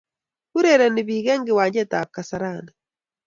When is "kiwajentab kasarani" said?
1.45-2.71